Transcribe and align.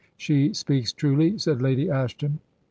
'She 0.17 0.51
speaks 0.51 0.91
truly,' 0.91 1.37
said 1.37 1.61
Lady 1.61 1.87
Ashton. 1.87 2.39